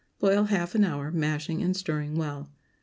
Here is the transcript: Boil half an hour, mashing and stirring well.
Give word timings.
Boil 0.17 0.45
half 0.45 0.73
an 0.73 0.83
hour, 0.83 1.11
mashing 1.11 1.61
and 1.61 1.77
stirring 1.77 2.15
well. 2.15 2.49